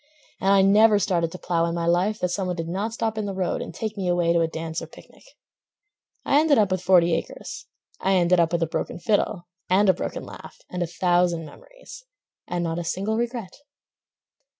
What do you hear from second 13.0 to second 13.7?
regret.